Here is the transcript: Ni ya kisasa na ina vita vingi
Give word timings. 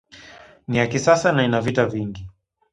Ni 0.67 0.77
ya 0.77 0.87
kisasa 0.87 1.31
na 1.31 1.43
ina 1.43 1.61
vita 1.61 1.85
vingi 1.85 2.29